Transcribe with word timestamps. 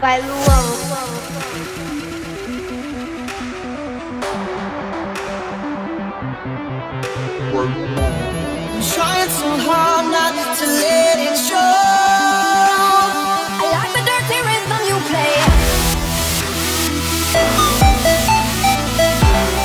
Vai, 0.00 0.18
Luan. 0.22 0.40
I'm 8.72 8.80
trying 8.80 9.28
so 9.28 9.48
hard 9.68 10.06
not 10.10 10.32
to 10.56 10.66
let 10.66 11.18
it 11.20 11.36
show. 11.36 11.60
I 13.60 13.68
like 13.76 13.92
the 13.92 14.00
dirty 14.08 14.40
rhythm 14.48 14.80
you 14.88 14.96
play. 15.10 15.36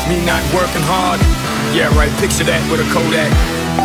Me 0.09 0.17
not 0.25 0.43
working 0.54 0.83
hard. 0.83 1.20
Yeah, 1.73 1.95
right. 1.97 2.11
Picture 2.20 2.43
that 2.43 2.61
with 2.70 2.81
a 2.81 2.88
Kodak. 2.91 3.31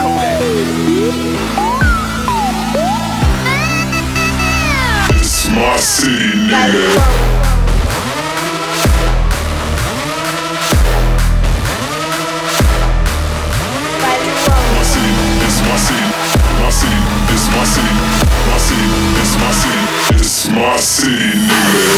Kodak. 0.02 1.69
My 5.52 5.76
city, 5.76 6.30
nigga. 6.46 6.70
Luan. 6.72 7.30
Vai, 14.00 14.18
Luan. 14.26 14.62
My 14.76 14.82
city, 14.84 15.10
this 15.40 15.58
my 15.66 15.76
city. 15.76 16.06
My 16.62 16.70
city, 16.70 17.00
this 17.28 17.44
my 17.50 17.64
city. 17.64 17.94
My 18.46 18.56
city, 18.58 18.88
this 19.16 19.32
my 19.42 19.50
city. 19.60 19.82
This 20.18 20.48
my 20.50 20.76
city, 20.76 21.30
nigga. 21.48 21.90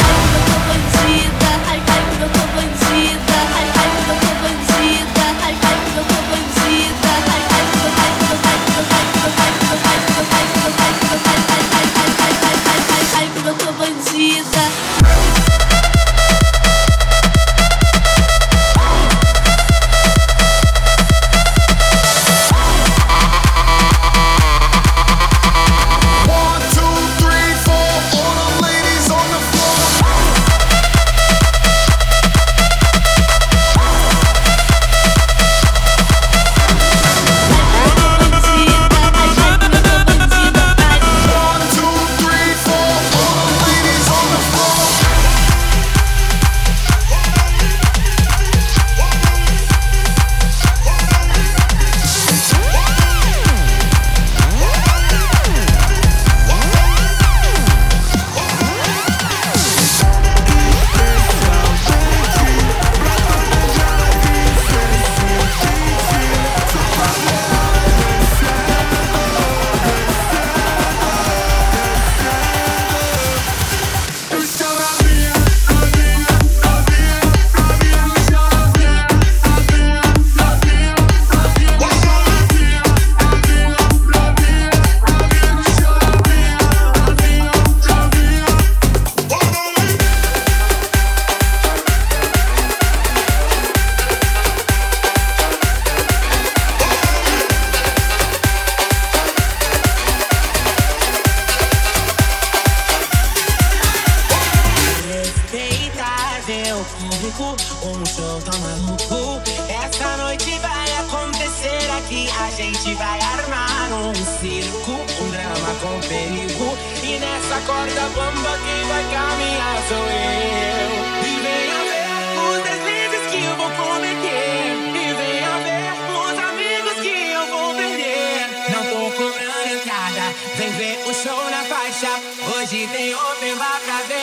Noite 110.43 110.59
vai 110.59 110.91
acontecer 110.99 111.89
aqui. 111.97 112.27
A 112.37 112.51
gente 112.51 112.93
vai 112.95 113.17
armar 113.21 113.93
um 113.93 114.13
circo, 114.13 114.91
um 114.91 115.29
drama 115.29 115.73
com 115.79 115.99
perigo. 116.05 116.77
E 117.01 117.17
nessa 117.17 117.61
corda 117.65 118.01
bamba 118.13 118.59
quem 118.59 118.83
vai 118.89 119.03
caminhar 119.03 119.77
sou 119.87 120.05
eu. 120.05 120.91
E 121.23 121.39
venha 121.39 121.79
ver 121.87 122.11
os 122.43 122.59
deslizes 122.61 123.31
que 123.31 123.39
eu 123.41 123.55
vou 123.55 123.71
cometer. 123.71 124.75
E 124.91 125.13
venha 125.13 125.53
ver 125.63 125.93
os 126.11 126.37
amigos 126.49 126.97
que 127.01 127.15
eu 127.31 127.47
vou 127.47 127.73
perder. 127.75 128.43
Não 128.69 128.83
tô 128.83 129.11
cobrando 129.15 129.67
entrada, 129.71 130.23
vem 130.57 130.71
ver 130.71 130.99
o 131.07 131.13
show 131.13 131.49
na 131.49 131.63
faixa. 131.63 132.19
Hoje 132.57 132.85
tem 132.91 133.15
open 133.15 133.55
bar 133.55 133.79
pra 133.85 134.01
ver 134.09 134.22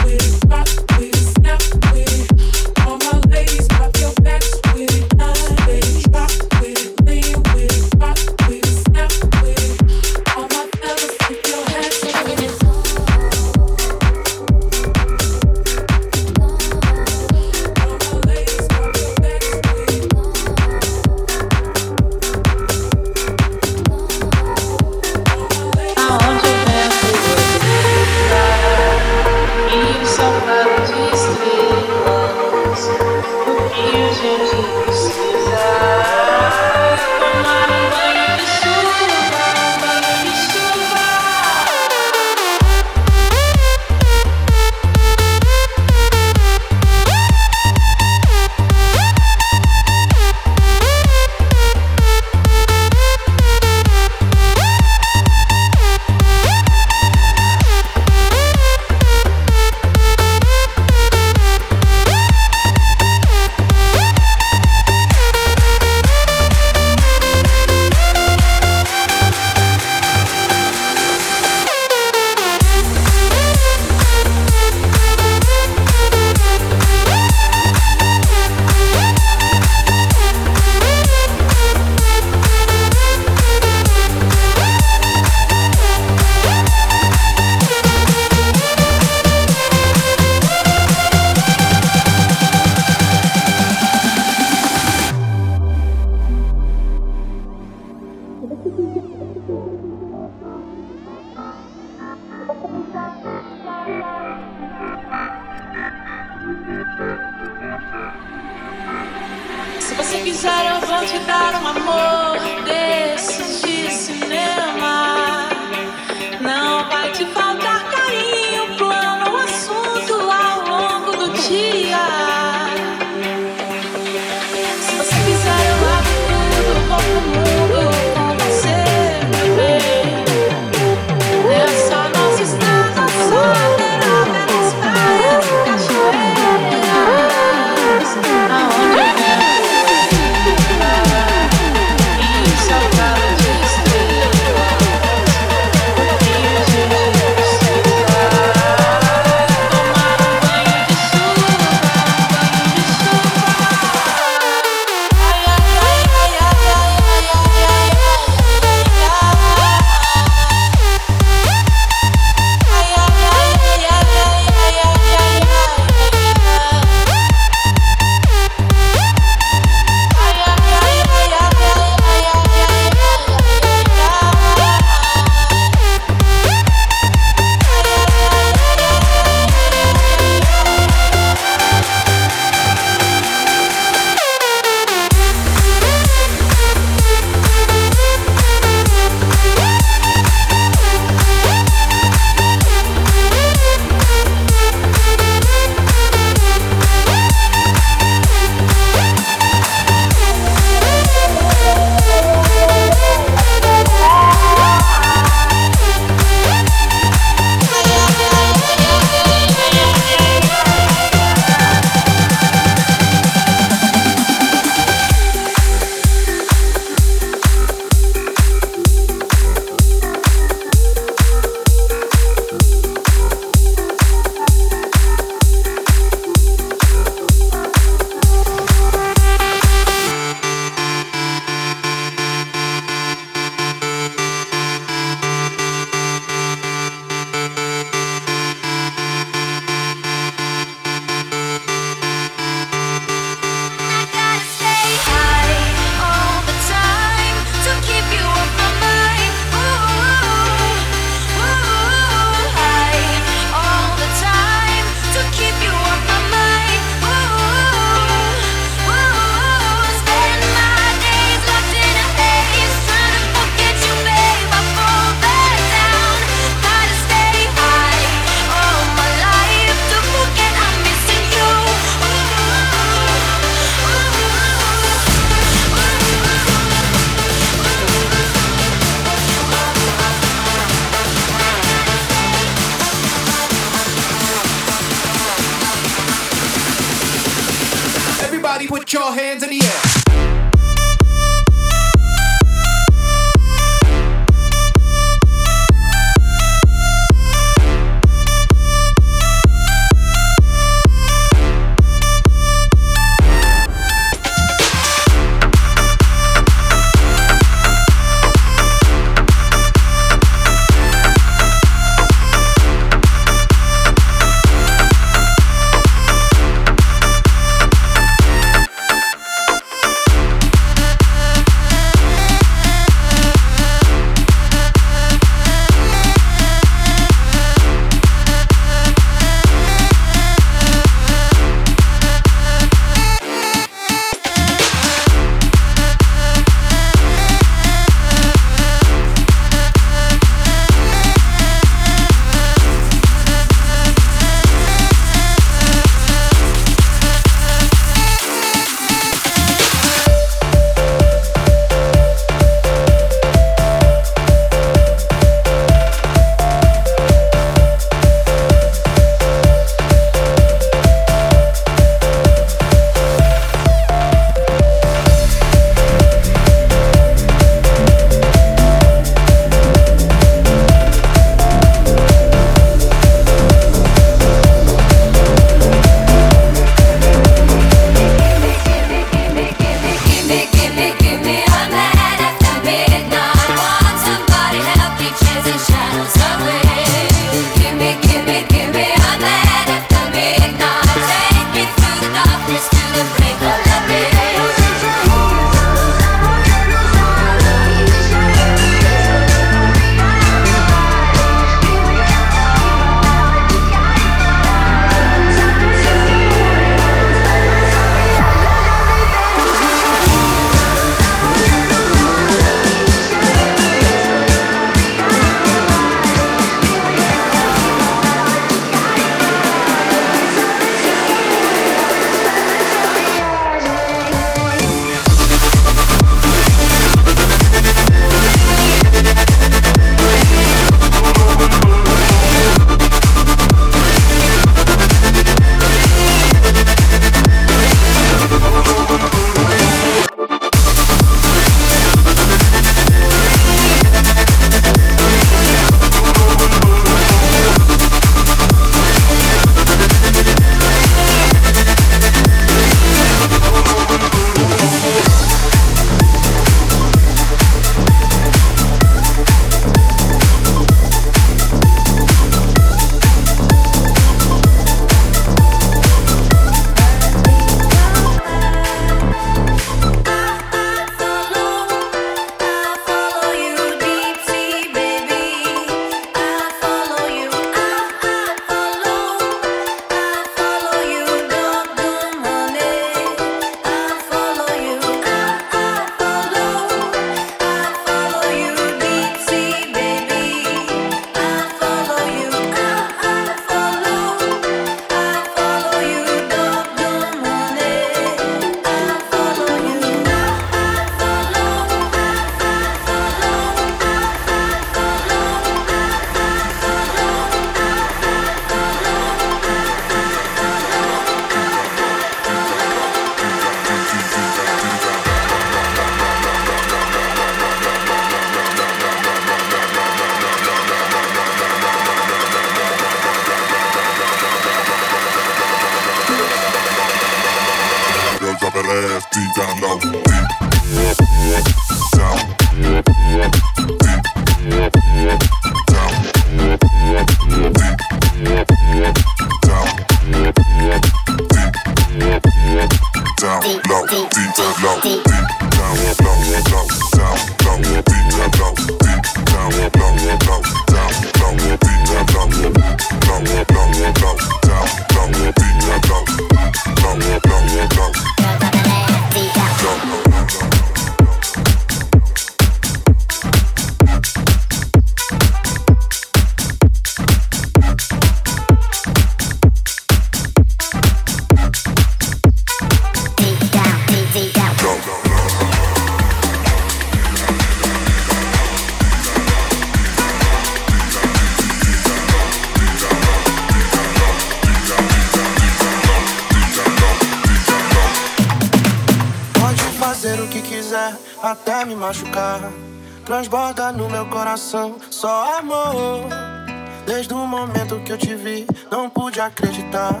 acreditar. 599.20 600.00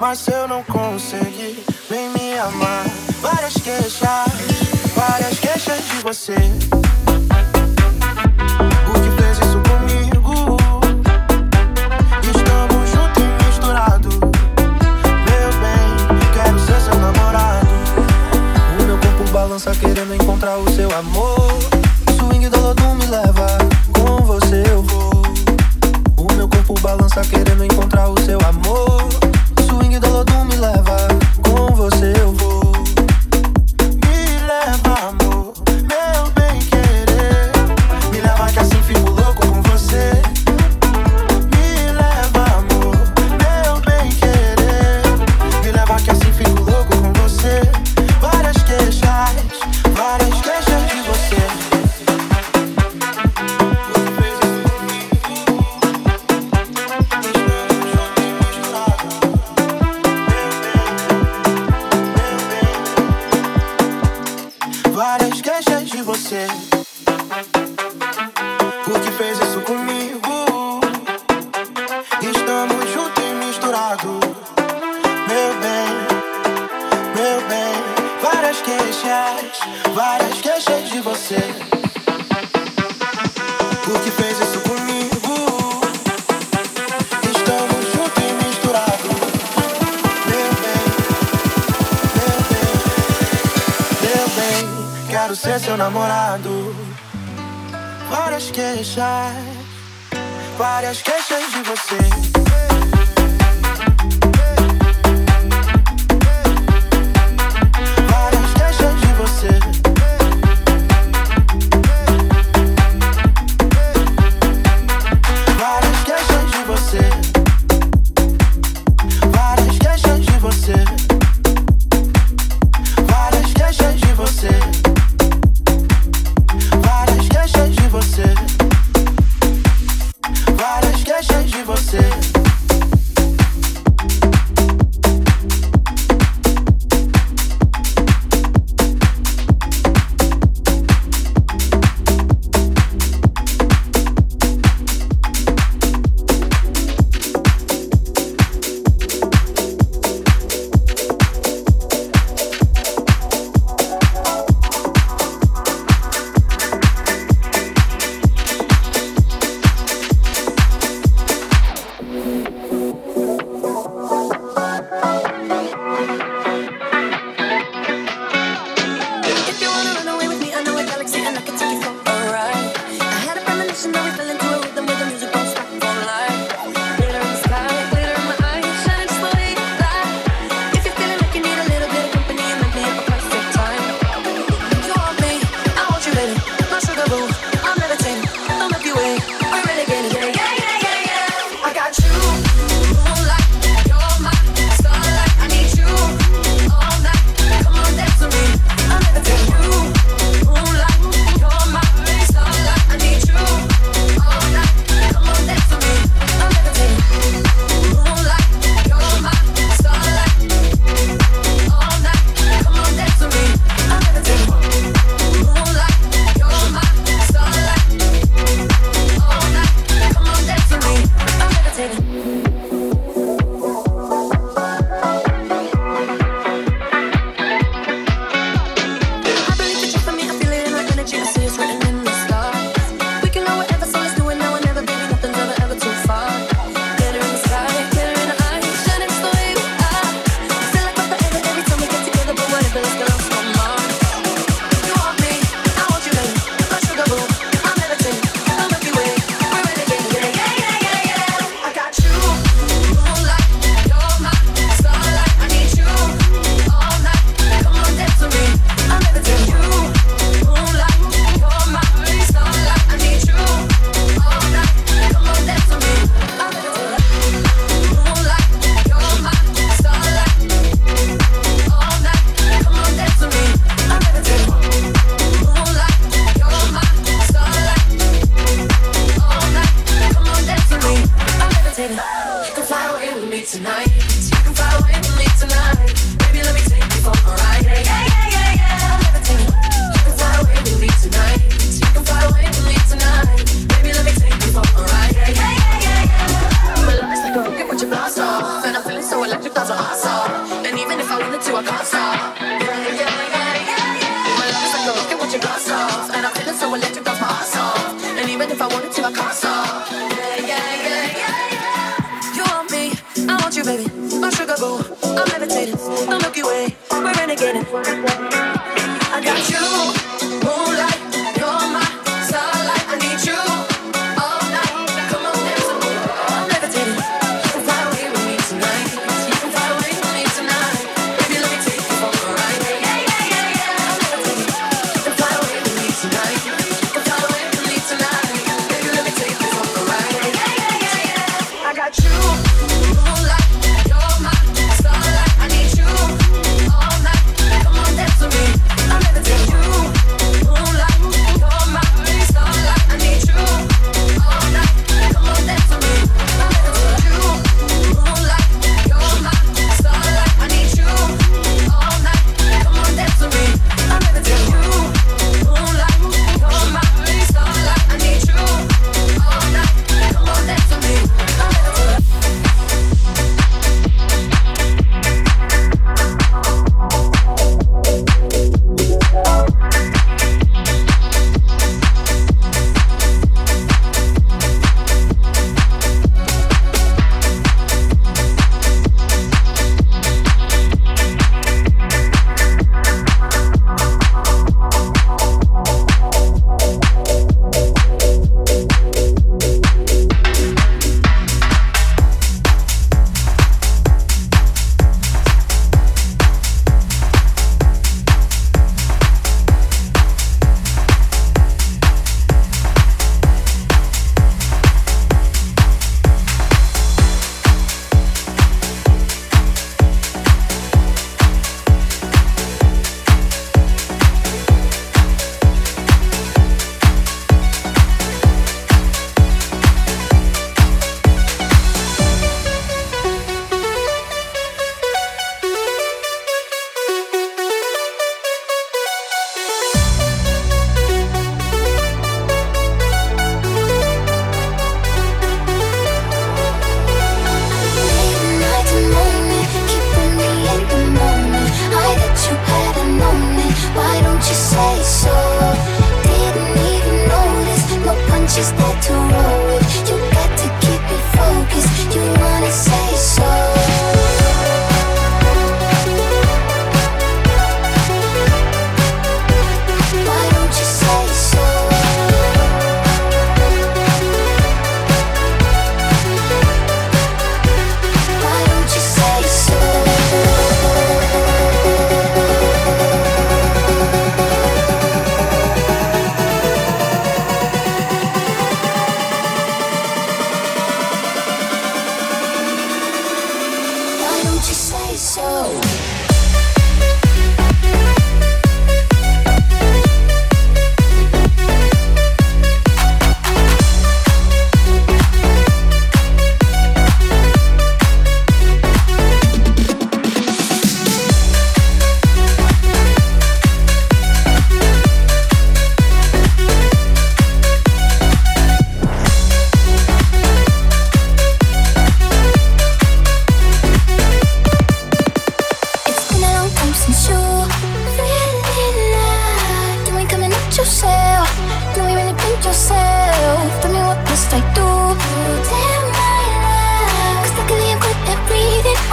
Mas 0.00 0.26
eu 0.28 0.48
não 0.48 0.62
consegui, 0.64 1.64
vem 1.88 2.08
me 2.10 2.38
amar. 2.38 2.84
Várias 3.20 3.54
queixas, 3.54 4.00
várias 4.94 5.38
queixas 5.38 5.84
de 5.88 5.98
você. 6.02 6.73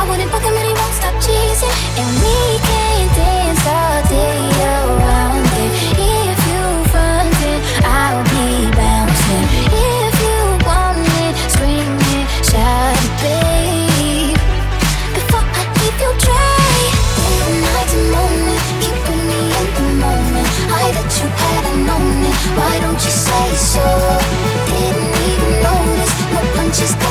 I 0.02 0.10
wouldn't, 0.10 0.32
but 0.32 0.42
won't 0.74 0.96
stop. 0.98 1.14
And 1.94 2.10
we 2.26 2.58
can 2.58 3.06
dance 3.14 3.62
all 3.70 4.02
day 4.10 4.42
around 4.66 5.46
it. 5.62 5.72
If 5.94 6.38
you 6.50 6.64
it, 7.54 7.62
I'll 7.86 8.26
be 8.34 8.66
bouncing. 8.74 9.46
If 9.70 10.14
you 10.26 10.42
want 10.66 11.06
it, 11.22 11.34
scream 11.54 11.94
it, 12.18 12.26
shout 12.50 12.98
babe. 13.22 14.42
Before 15.14 15.46
I 15.46 15.64
you 15.86 16.02
night 17.62 17.92
moment, 18.10 18.64
keeping 18.82 19.22
me 19.30 19.54
in 19.54 19.68
the 19.78 19.86
moment. 20.02 20.50
You 21.22 21.30
it. 22.26 22.36
Why 22.58 22.74
don't 22.82 22.98
you 22.98 23.14
say 23.14 23.48
so? 23.54 23.86
Didn't 24.66 25.14
even 25.30 25.52
notice. 25.62 26.14
No 26.34 26.42
punches. 26.58 27.11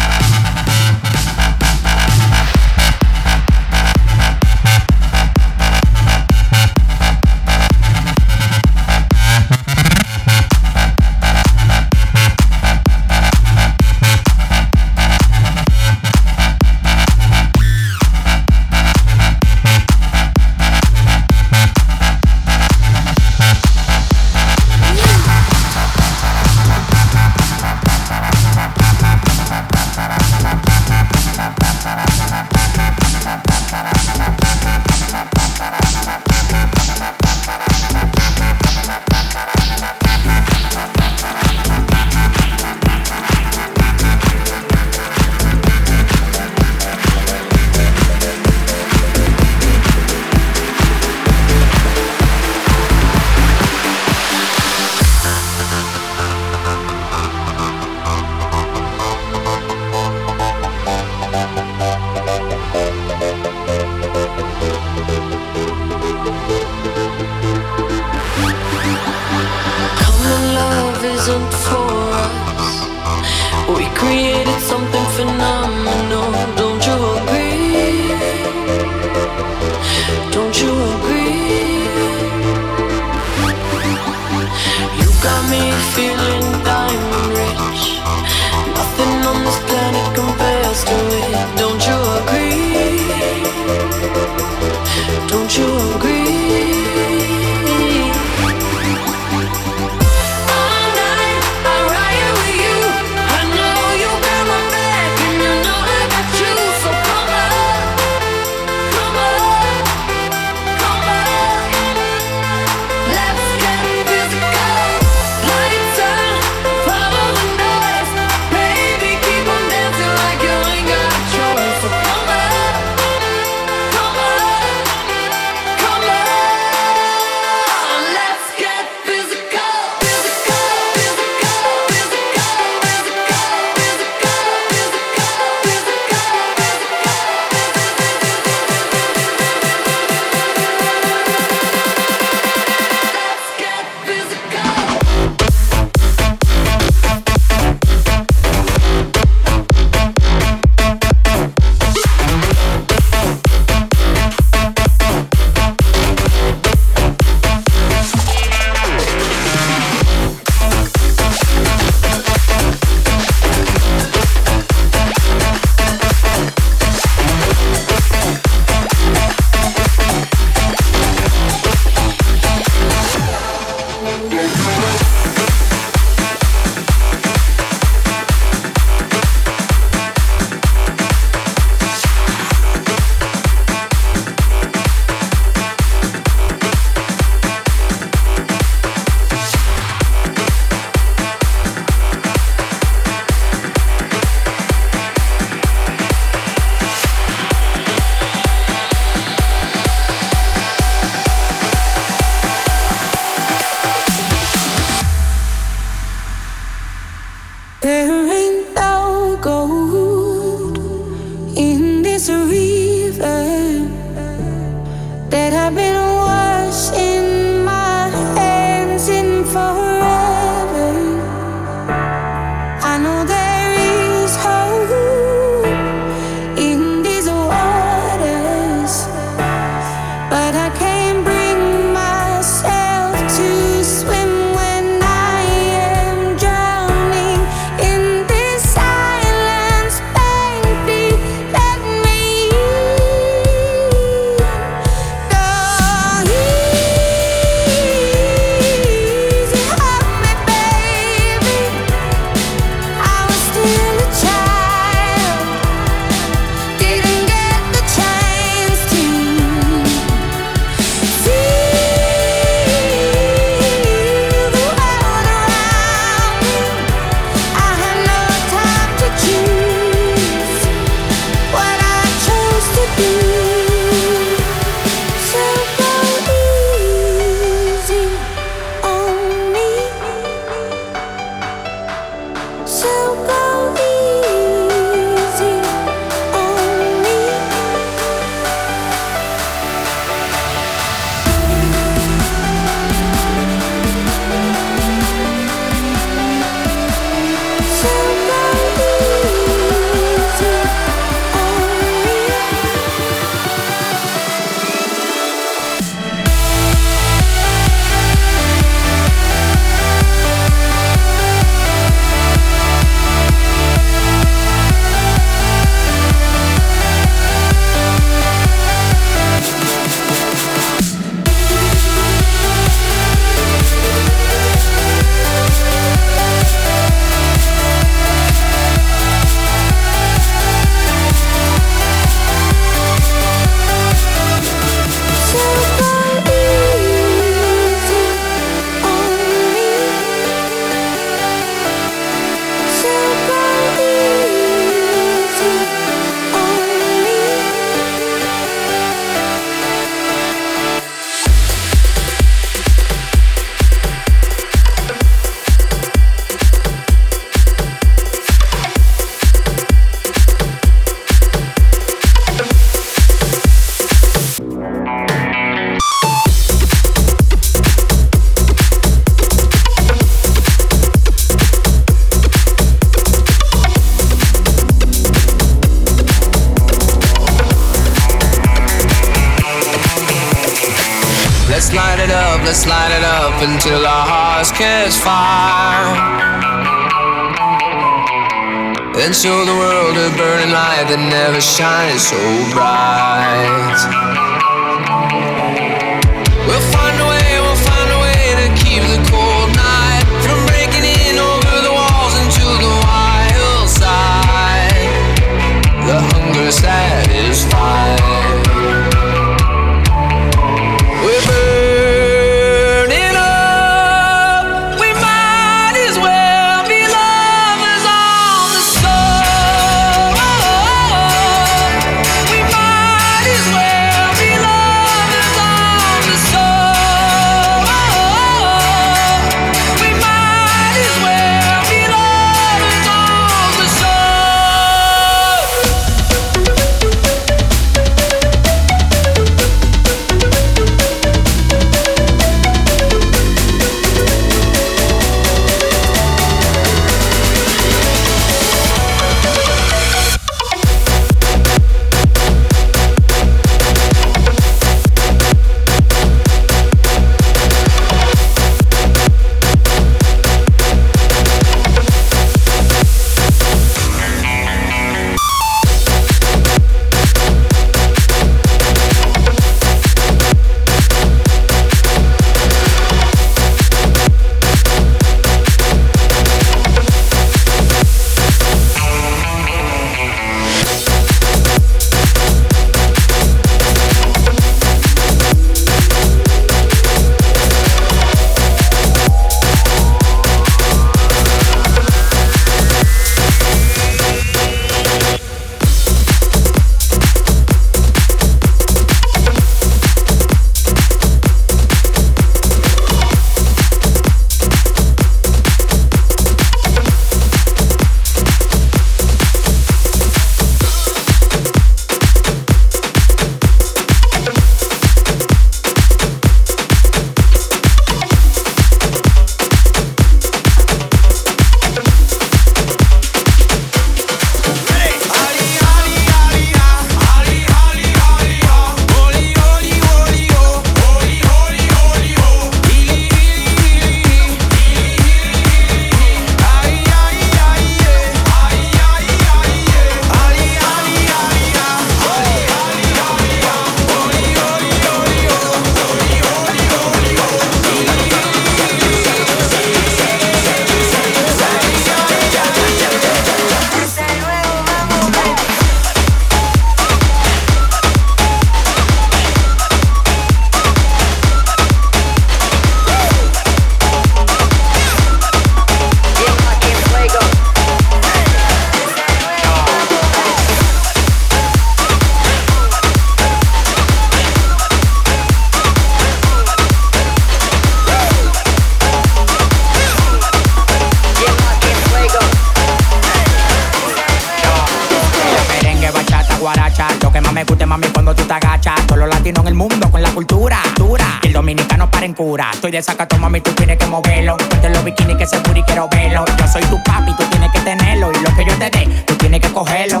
Yo 598.48 599.04
tú 599.06 599.14
tienes 599.16 599.40
que 599.40 599.48
cogerlo. 599.48 600.00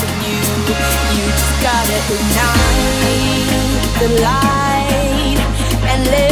than 0.00 0.16
you. 0.28 0.40
You 1.16 1.24
just 1.40 1.56
gotta 1.62 1.98
ignite 2.16 3.12
the 4.00 4.08
light 4.22 5.38
and 5.90 6.02
live. 6.06 6.31